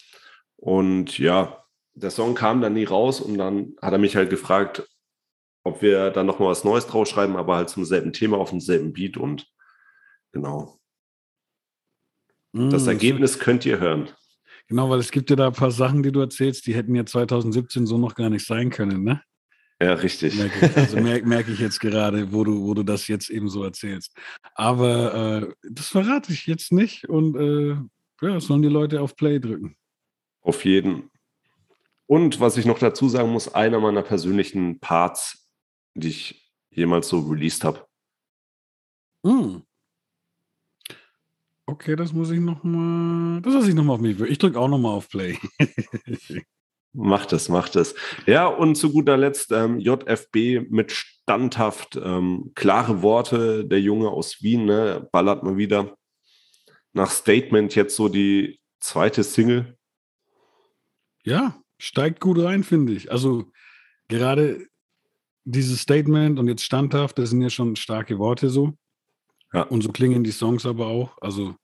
Und 0.58 1.18
ja, 1.20 1.63
der 1.94 2.10
Song 2.10 2.36
kam 2.36 2.62
dann 2.62 2.74
nie 2.74 2.84
raus 2.84 3.22
und 3.22 3.38
dann 3.38 3.75
hat 3.82 3.94
er 3.94 4.00
mich 4.00 4.15
halt 4.15 4.30
gefragt, 4.30 4.89
ob 5.63 5.82
wir 5.82 6.10
dann 6.10 6.25
nochmal 6.25 6.50
was 6.50 6.65
Neues 6.65 6.88
draus 6.88 7.08
schreiben, 7.08 7.38
aber 7.38 7.56
halt 7.56 7.70
zum 7.70 7.86
selben 7.86 8.12
Thema 8.12 8.38
auf 8.38 8.50
demselben 8.50 8.92
Beat 8.92 9.15
und 9.15 9.53
genau. 10.34 10.78
Mm, 12.52 12.70
das 12.70 12.88
Ergebnis 12.88 13.40
könnt 13.40 13.66
ihr 13.66 13.80
hören. 13.80 14.10
Genau, 14.68 14.90
weil 14.90 15.00
es 15.00 15.12
gibt 15.12 15.30
ja 15.30 15.36
da 15.36 15.48
ein 15.48 15.54
paar 15.54 15.72
Sachen, 15.72 16.04
die 16.04 16.12
du 16.12 16.20
erzählst, 16.20 16.68
die 16.68 16.75
hätten 16.75 16.96
ja 16.96 17.06
2017 17.06 17.86
so 17.86 17.98
noch 17.98 18.16
gar 18.16 18.30
nicht 18.30 18.46
sein 18.46 18.70
können, 18.70 19.04
ne? 19.04 19.22
Ja, 19.82 19.94
richtig. 19.94 20.36
Merke 20.36 20.66
ich, 20.66 20.78
also 20.78 20.98
merke 21.02 21.28
merk 21.28 21.48
ich 21.50 21.60
jetzt 21.60 21.80
gerade, 21.80 22.32
wo 22.32 22.44
du, 22.44 22.63
wo 22.63 22.74
du 22.74 22.84
das 22.84 23.08
jetzt 23.08 23.30
eben 23.30 23.50
so 23.50 23.63
erzählst. 23.63 24.16
Aber 24.56 25.13
äh, 25.44 25.54
das 25.70 25.88
verrate 25.88 26.32
ich 26.32 26.48
jetzt 26.48 26.72
nicht 26.72 27.10
und 27.10 27.36
äh, 27.36 27.75
ja, 28.25 28.40
sollen 28.40 28.62
die 28.62 28.70
Leute 28.70 29.02
auf 29.02 29.16
Play 29.16 29.40
drücken. 29.40 29.75
Auf 30.42 30.63
jeden. 30.63 31.10
Und 32.06 32.40
was 32.40 32.58
ich 32.58 32.66
noch 32.66 32.80
dazu 32.80 33.10
sagen 33.10 33.32
muss, 33.32 33.54
einer 33.54 33.80
meiner 33.80 34.04
persönlichen 34.04 34.80
Parts, 34.80 35.50
die 35.96 36.10
ich 36.10 36.52
jemals 36.70 37.10
so 37.10 37.20
released 37.20 37.63
habe. 37.63 37.86
Mm. 39.24 39.63
Okay, 41.65 41.96
das 41.96 42.12
muss 42.12 42.29
ich 42.32 42.39
noch 42.39 42.63
mal. 42.63 43.41
Das 43.41 43.53
lasse 43.53 43.70
ich 43.70 43.75
noch 43.75 43.84
mal 43.84 43.93
auf 43.93 44.01
mich. 44.01 44.20
Ich 44.20 44.38
drücke 44.38 44.60
auch 44.60 44.67
noch 44.67 44.77
mal 44.77 44.91
auf 44.91 45.10
Play. 45.10 45.38
macht 46.93 47.34
es, 47.34 47.50
macht 47.50 47.75
es. 47.75 47.96
Ja, 48.25 48.48
und 48.48 48.75
zu 48.75 48.91
guter 48.91 49.17
Letzt 49.17 49.51
ähm, 49.51 49.79
JFB 49.79 50.70
mit 50.70 50.91
standhaft 50.91 51.96
ähm, 51.96 52.51
klare 52.55 53.01
Worte. 53.01 53.65
Der 53.65 53.79
Junge 53.79 54.10
aus 54.10 54.41
Wien 54.41 54.65
ne, 54.65 55.08
ballert 55.12 55.43
mal 55.43 55.58
wieder 55.58 55.96
nach 56.91 57.10
Statement 57.10 57.75
jetzt 57.75 57.96
so 57.96 58.10
die 58.10 58.60
zweite 58.79 59.24
Single. 59.24 59.77
Ja, 61.24 61.62
steigt 61.79 62.20
gut 62.20 62.39
rein, 62.39 62.63
finde 62.63 62.93
ich. 62.93 63.12
Also 63.12 63.46
gerade 64.10 64.67
dieses 65.46 65.82
Statement 65.82 66.39
und 66.39 66.48
jetzt 66.48 66.63
standhaft, 66.63 67.17
das 67.17 67.29
sind 67.29 67.41
ja 67.41 67.50
schon 67.50 67.75
starke 67.75 68.20
Worte 68.20 68.50
so. 68.50 68.74
Ja. 69.54 69.64
Und 69.64 69.82
so 69.82 69.92
klingen 69.92 70.24
die 70.24 70.32
Songs 70.32 70.66
aber 70.66 70.88
auch. 70.88 71.18
Also 71.22 71.56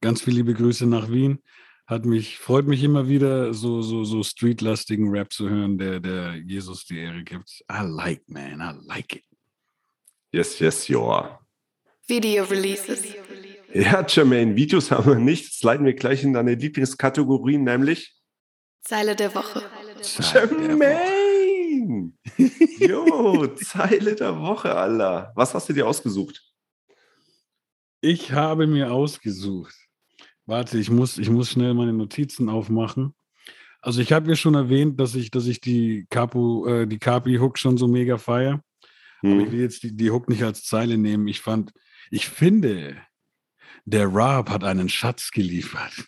ganz 0.00 0.22
viele 0.22 0.36
liebe 0.36 0.54
Grüße 0.54 0.86
nach 0.86 1.10
Wien. 1.10 1.40
Hat 1.86 2.06
mich, 2.06 2.38
freut 2.38 2.66
mich 2.66 2.82
immer 2.82 3.08
wieder, 3.08 3.52
so, 3.52 3.82
so, 3.82 4.04
so 4.04 4.22
streetlastigen 4.22 5.10
Rap 5.10 5.30
zu 5.30 5.50
hören, 5.50 5.76
der, 5.76 6.00
der 6.00 6.36
Jesus 6.36 6.86
die 6.86 6.98
Ehre 6.98 7.22
gibt. 7.22 7.62
I 7.70 7.82
like, 7.82 8.22
man, 8.26 8.60
I 8.60 8.86
like 8.86 9.16
it. 9.16 9.24
Yes, 10.32 10.58
yes, 10.58 10.88
ja. 10.88 11.38
Video 12.06 12.44
Releases. 12.44 13.04
Ja, 13.72 14.04
Jermaine, 14.06 14.56
Videos 14.56 14.90
haben 14.90 15.06
wir 15.06 15.18
nicht. 15.18 15.44
Jetzt 15.44 15.62
leiten 15.62 15.84
wir 15.84 15.94
gleich 15.94 16.22
in 16.22 16.32
deine 16.32 16.54
Lieblingskategorien, 16.54 17.64
nämlich 17.64 18.14
Zeile 18.82 19.16
der 19.16 19.34
Woche. 19.34 19.62
Jermaine! 20.32 22.12
jo, 22.78 23.46
Zeile 23.56 24.14
der 24.14 24.38
Woche, 24.38 24.74
Allah. 24.74 25.32
Was 25.34 25.54
hast 25.54 25.68
du 25.68 25.72
dir 25.72 25.86
ausgesucht? 25.86 26.42
Ich 28.06 28.32
habe 28.32 28.66
mir 28.66 28.92
ausgesucht. 28.92 29.74
Warte, 30.44 30.76
ich 30.76 30.90
muss, 30.90 31.16
ich 31.16 31.30
muss 31.30 31.48
schnell 31.48 31.72
meine 31.72 31.94
Notizen 31.94 32.50
aufmachen. 32.50 33.14
Also 33.80 34.02
ich 34.02 34.12
habe 34.12 34.28
ja 34.28 34.36
schon 34.36 34.54
erwähnt, 34.54 35.00
dass 35.00 35.14
ich, 35.14 35.30
dass 35.30 35.46
ich 35.46 35.58
die 35.62 36.06
Capo, 36.10 36.66
äh, 36.66 36.86
die 36.86 36.98
Capi-Hook 36.98 37.58
schon 37.58 37.78
so 37.78 37.88
mega 37.88 38.18
feiere. 38.18 38.60
Hm. 39.20 39.32
Aber 39.32 39.40
ich 39.40 39.52
will 39.52 39.60
jetzt 39.60 39.84
die, 39.84 39.96
die 39.96 40.10
Hook 40.10 40.28
nicht 40.28 40.42
als 40.42 40.64
Zeile 40.64 40.98
nehmen. 40.98 41.26
Ich 41.28 41.40
fand, 41.40 41.72
ich 42.10 42.28
finde, 42.28 43.00
der 43.86 44.04
Rob 44.04 44.50
hat 44.50 44.64
einen 44.64 44.90
Schatz 44.90 45.30
geliefert. 45.30 46.04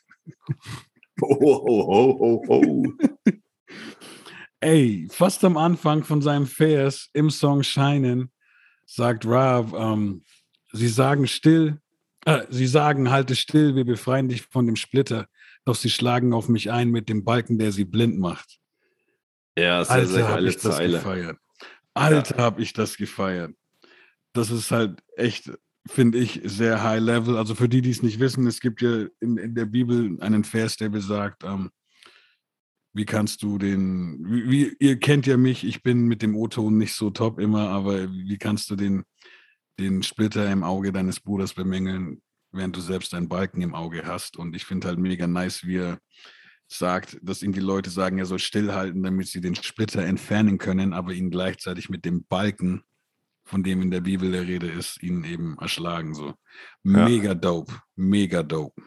Oh, 1.22 1.38
oh, 1.40 2.14
oh, 2.20 2.44
oh, 2.46 2.86
Ey, 4.60 5.08
fast 5.10 5.42
am 5.44 5.56
Anfang 5.56 6.04
von 6.04 6.20
seinem 6.20 6.46
Vers 6.46 7.08
im 7.14 7.30
Song 7.30 7.62
Scheinen 7.62 8.30
sagt 8.84 9.24
Rob, 9.24 9.72
ähm, 9.72 10.24
sie 10.72 10.88
sagen 10.88 11.26
still, 11.26 11.80
äh, 12.26 12.45
sie 12.50 12.66
sagen, 12.66 13.11
halte 13.11 13.37
still, 13.37 13.76
wir 13.76 13.85
befreien 13.85 14.28
dich 14.28 14.42
von 14.42 14.66
dem 14.66 14.76
Splitter, 14.76 15.28
doch 15.64 15.76
sie 15.76 15.90
schlagen 15.90 16.35
auf 16.35 16.49
mich 16.49 16.71
ein 16.71 16.90
mit 16.90 17.09
dem 17.09 17.25
Balken, 17.25 17.59
der 17.59 17.73
sie 17.73 17.85
blind 17.85 18.18
macht. 18.18 18.59
Ja, 19.56 19.85
sehr, 19.85 19.95
Alter, 19.95 20.09
sehr 20.09 20.23
geile 20.25 20.49
ich 20.49 20.56
das 20.56 20.76
Zeile. 20.76 20.99
gefeiert. 20.99 21.38
Alter, 21.95 22.37
ja. 22.37 22.42
habe 22.42 22.62
ich 22.62 22.73
das 22.73 22.97
gefeiert. 22.97 23.54
Das 24.33 24.50
ist 24.50 24.71
halt 24.71 25.02
echt, 25.16 25.52
finde 25.87 26.18
ich, 26.18 26.40
sehr 26.45 26.83
high 26.83 27.00
level. 27.00 27.38
Also 27.38 27.54
für 27.54 27.68
die, 27.68 27.80
die 27.80 27.90
es 27.90 28.02
nicht 28.02 28.18
wissen, 28.18 28.47
es 28.47 28.61
gibt 28.61 28.83
ja 28.83 29.06
in, 29.21 29.38
in 29.38 29.54
der 29.54 29.66
Bibel 29.66 30.21
einen 30.21 30.42
Vers, 30.42 30.76
der 30.76 30.88
besagt, 30.88 31.45
ähm, 31.45 31.71
wie 32.92 33.04
kannst 33.04 33.42
du 33.42 33.56
den, 33.56 34.18
wie, 34.28 34.50
wie, 34.50 34.76
ihr 34.80 34.99
kennt 34.99 35.26
ja 35.26 35.37
mich, 35.37 35.64
ich 35.64 35.83
bin 35.83 36.06
mit 36.06 36.23
dem 36.23 36.35
O-Ton 36.35 36.76
nicht 36.76 36.95
so 36.95 37.11
top 37.11 37.38
immer, 37.38 37.68
aber 37.68 38.11
wie 38.11 38.38
kannst 38.38 38.68
du 38.68 38.75
den 38.75 39.04
den 39.78 40.02
Splitter 40.02 40.50
im 40.50 40.62
Auge 40.62 40.92
deines 40.92 41.21
Bruders 41.21 41.54
bemängeln, 41.54 42.23
während 42.52 42.76
du 42.76 42.80
selbst 42.80 43.14
einen 43.14 43.28
Balken 43.28 43.62
im 43.62 43.75
Auge 43.75 44.06
hast. 44.06 44.37
Und 44.37 44.56
ich 44.56 44.64
finde 44.64 44.88
halt 44.88 44.99
mega 44.99 45.26
nice, 45.26 45.64
wie 45.64 45.78
er 45.78 45.99
sagt, 46.68 47.18
dass 47.23 47.42
ihm 47.42 47.52
die 47.52 47.61
Leute 47.61 47.90
sagen, 47.90 48.18
er 48.18 48.26
soll 48.26 48.38
stillhalten, 48.38 49.02
damit 49.02 49.28
sie 49.28 49.40
den 49.40 49.54
Splitter 49.54 50.04
entfernen 50.04 50.59
können, 50.59 50.92
aber 50.92 51.12
ihn 51.12 51.30
gleichzeitig 51.30 51.88
mit 51.88 52.04
dem 52.04 52.25
Balken, 52.25 52.83
von 53.45 53.62
dem 53.62 53.83
in 53.83 53.90
der 53.90 54.00
Bibel 54.00 54.33
der 54.33 54.47
Rede 54.47 54.68
ist, 54.68 55.02
ihn 55.02 55.23
eben 55.25 55.56
erschlagen. 55.59 56.14
So. 56.14 56.35
Mega 56.83 57.28
ja. 57.28 57.35
dope, 57.35 57.73
mega 57.95 58.42
dope. 58.42 58.83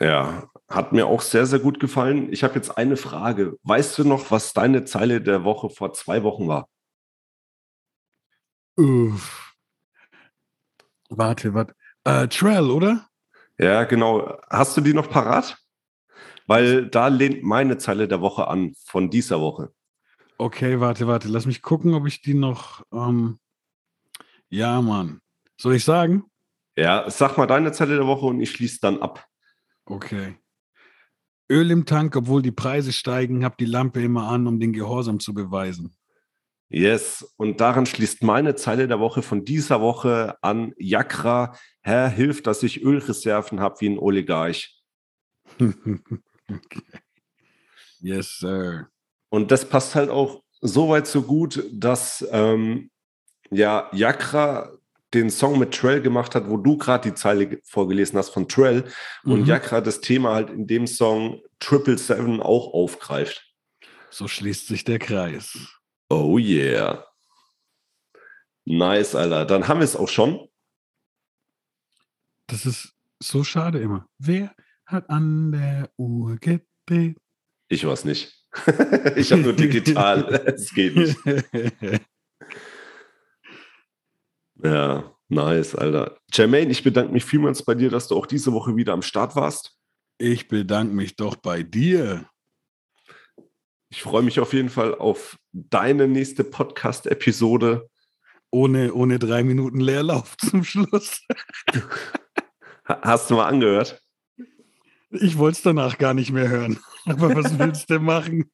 Ja, 0.00 0.48
hat 0.68 0.92
mir 0.92 1.06
auch 1.06 1.22
sehr, 1.22 1.46
sehr 1.46 1.58
gut 1.58 1.80
gefallen. 1.80 2.32
Ich 2.32 2.44
habe 2.44 2.54
jetzt 2.54 2.76
eine 2.76 2.96
Frage. 2.96 3.56
Weißt 3.62 3.98
du 3.98 4.04
noch, 4.04 4.30
was 4.30 4.52
deine 4.52 4.84
Zeile 4.84 5.20
der 5.20 5.44
Woche 5.44 5.70
vor 5.70 5.92
zwei 5.92 6.22
Wochen 6.22 6.46
war? 6.46 6.68
Uff. 8.76 9.47
Warte, 11.08 11.54
warte. 11.54 11.74
Äh, 12.04 12.28
Trell, 12.28 12.70
oder? 12.70 13.08
Ja, 13.58 13.84
genau. 13.84 14.38
Hast 14.48 14.76
du 14.76 14.80
die 14.80 14.94
noch 14.94 15.10
parat? 15.10 15.58
Weil 16.46 16.88
da 16.88 17.08
lehnt 17.08 17.42
meine 17.42 17.76
Zeile 17.78 18.08
der 18.08 18.20
Woche 18.20 18.48
an, 18.48 18.74
von 18.86 19.10
dieser 19.10 19.40
Woche. 19.40 19.72
Okay, 20.38 20.80
warte, 20.80 21.06
warte. 21.06 21.28
Lass 21.28 21.46
mich 21.46 21.62
gucken, 21.62 21.94
ob 21.94 22.06
ich 22.06 22.22
die 22.22 22.34
noch. 22.34 22.84
Ähm 22.92 23.38
ja, 24.48 24.80
Mann. 24.80 25.20
Soll 25.60 25.74
ich 25.74 25.84
sagen? 25.84 26.24
Ja, 26.76 27.10
sag 27.10 27.36
mal 27.36 27.46
deine 27.46 27.72
Zeile 27.72 27.96
der 27.96 28.06
Woche 28.06 28.26
und 28.26 28.40
ich 28.40 28.52
schließe 28.52 28.78
dann 28.80 29.02
ab. 29.02 29.26
Okay. 29.84 30.38
Öl 31.50 31.70
im 31.70 31.86
Tank, 31.86 32.14
obwohl 32.14 32.40
die 32.40 32.52
Preise 32.52 32.92
steigen, 32.92 33.44
hab 33.44 33.58
die 33.58 33.64
Lampe 33.64 34.00
immer 34.00 34.28
an, 34.28 34.46
um 34.46 34.60
den 34.60 34.72
Gehorsam 34.72 35.18
zu 35.18 35.34
beweisen. 35.34 35.96
Yes, 36.70 37.34
und 37.38 37.60
daran 37.60 37.86
schließt 37.86 38.22
meine 38.22 38.54
Zeile 38.54 38.88
der 38.88 39.00
Woche 39.00 39.22
von 39.22 39.44
dieser 39.44 39.80
Woche 39.80 40.36
an 40.42 40.74
Jakra. 40.76 41.56
Herr, 41.80 42.08
hilft, 42.08 42.46
dass 42.46 42.62
ich 42.62 42.82
Ölreserven 42.82 43.60
habe 43.60 43.80
wie 43.80 43.88
ein 43.88 43.98
Oligarch. 43.98 44.78
okay. 45.60 45.98
Yes, 48.00 48.38
sir. 48.38 48.86
Und 49.28 49.50
das 49.50 49.68
passt 49.68 49.96
halt 49.96 50.08
auch 50.08 50.44
so 50.60 50.88
weit 50.88 51.08
so 51.08 51.22
gut, 51.22 51.64
dass 51.72 52.24
ähm, 52.30 52.90
ja 53.50 53.88
Jakra 53.92 54.70
den 55.14 55.30
Song 55.30 55.58
mit 55.58 55.74
Trell 55.74 56.00
gemacht 56.02 56.34
hat, 56.34 56.48
wo 56.48 56.56
du 56.58 56.76
gerade 56.76 57.10
die 57.10 57.14
Zeile 57.14 57.60
vorgelesen 57.64 58.18
hast 58.18 58.30
von 58.30 58.46
Trell 58.46 58.84
mhm. 59.24 59.32
und 59.32 59.46
Jakra 59.46 59.80
das 59.80 60.00
Thema 60.00 60.34
halt 60.34 60.50
in 60.50 60.66
dem 60.66 60.86
Song 60.86 61.40
Triple 61.60 61.98
Seven 61.98 62.40
auch 62.40 62.72
aufgreift. 62.72 63.52
So 64.10 64.28
schließt 64.28 64.68
sich 64.68 64.84
der 64.84 64.98
Kreis. 64.98 65.77
Oh 66.08 66.38
yeah. 66.38 67.04
Nice, 68.64 69.14
Alter. 69.14 69.44
Dann 69.44 69.68
haben 69.68 69.80
wir 69.80 69.84
es 69.84 69.96
auch 69.96 70.08
schon. 70.08 70.48
Das 72.46 72.66
ist 72.66 72.94
so 73.18 73.44
schade 73.44 73.78
immer. 73.78 74.06
Wer 74.18 74.54
hat 74.86 75.10
an 75.10 75.52
der 75.52 75.90
Uhr 75.96 76.36
gedreht? 76.36 77.18
Ich 77.68 77.86
weiß 77.86 78.04
nicht. 78.04 78.34
ich 79.16 79.30
habe 79.32 79.42
nur 79.42 79.52
digital. 79.52 80.24
Es 80.54 80.72
geht 80.72 80.96
nicht. 80.96 81.18
Ja, 84.62 85.14
nice, 85.28 85.74
Alter. 85.74 86.18
Jermaine, 86.32 86.70
ich 86.70 86.82
bedanke 86.82 87.12
mich 87.12 87.24
vielmals 87.24 87.62
bei 87.62 87.74
dir, 87.74 87.90
dass 87.90 88.08
du 88.08 88.16
auch 88.16 88.26
diese 88.26 88.52
Woche 88.52 88.76
wieder 88.76 88.92
am 88.92 89.02
Start 89.02 89.36
warst. 89.36 89.76
Ich 90.18 90.48
bedanke 90.48 90.94
mich 90.94 91.16
doch 91.16 91.36
bei 91.36 91.62
dir. 91.62 92.28
Ich 93.90 94.02
freue 94.02 94.22
mich 94.22 94.38
auf 94.38 94.52
jeden 94.52 94.68
Fall 94.68 94.94
auf 94.94 95.38
deine 95.52 96.08
nächste 96.08 96.44
Podcast-Episode. 96.44 97.88
Ohne, 98.50 98.92
ohne 98.94 99.18
drei 99.18 99.42
Minuten 99.42 99.80
Leerlauf 99.80 100.36
zum 100.38 100.64
Schluss. 100.64 101.22
Hast 102.84 103.30
du 103.30 103.36
mal 103.36 103.46
angehört? 103.46 104.00
Ich 105.10 105.38
wollte 105.38 105.56
es 105.56 105.62
danach 105.62 105.96
gar 105.96 106.12
nicht 106.12 106.32
mehr 106.32 106.48
hören. 106.48 106.78
Aber 107.06 107.34
was 107.34 107.58
willst 107.58 107.88
du 107.88 107.98
machen? 107.98 108.50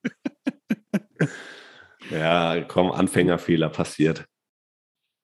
ja, 2.11 2.63
komm, 2.63 2.93
Anfängerfehler 2.93 3.71
passiert. 3.71 4.27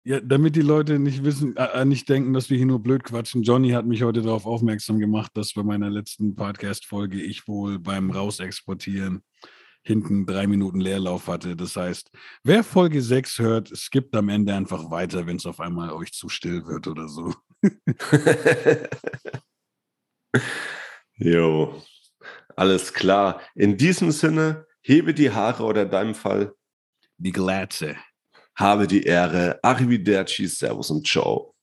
Ja, 0.02 0.18
damit 0.18 0.56
die 0.56 0.62
Leute 0.62 0.98
nicht 0.98 1.24
wissen, 1.24 1.56
äh, 1.56 1.82
äh, 1.82 1.84
nicht 1.84 2.08
denken, 2.08 2.32
dass 2.32 2.50
wir 2.50 2.56
hier 2.56 2.66
nur 2.66 2.82
blöd 2.82 3.04
quatschen. 3.04 3.42
Johnny 3.42 3.70
hat 3.70 3.86
mich 3.86 4.02
heute 4.02 4.22
darauf 4.22 4.46
aufmerksam 4.46 4.98
gemacht, 4.98 5.30
dass 5.34 5.52
bei 5.52 5.62
meiner 5.62 5.90
letzten 5.90 6.34
Podcast-Folge 6.34 7.20
ich 7.20 7.46
wohl 7.46 7.78
beim 7.78 8.10
Rausexportieren 8.10 9.22
hinten 9.82 10.26
drei 10.26 10.46
Minuten 10.46 10.80
Leerlauf 10.80 11.28
hatte. 11.28 11.56
Das 11.56 11.76
heißt, 11.76 12.10
wer 12.42 12.64
Folge 12.64 13.02
6 13.02 13.38
hört, 13.38 13.76
skippt 13.76 14.14
am 14.14 14.28
Ende 14.28 14.54
einfach 14.54 14.90
weiter, 14.90 15.26
wenn 15.26 15.36
es 15.36 15.46
auf 15.46 15.60
einmal 15.60 15.92
euch 15.92 16.12
zu 16.12 16.28
still 16.28 16.66
wird 16.66 16.86
oder 16.86 17.08
so. 17.08 17.34
jo, 21.16 21.82
alles 22.56 22.92
klar. 22.92 23.40
In 23.54 23.76
diesem 23.76 24.10
Sinne, 24.10 24.66
hebe 24.82 25.14
die 25.14 25.30
Haare 25.30 25.64
oder 25.64 25.82
in 25.82 25.90
deinem 25.90 26.14
Fall 26.14 26.54
die 27.18 27.32
Glatze. 27.32 27.96
Habe 28.54 28.86
die 28.86 29.02
Ehre. 29.02 29.58
Arrivederci, 29.62 30.46
Servus 30.46 30.90
und 30.90 31.06
Ciao. 31.06 31.54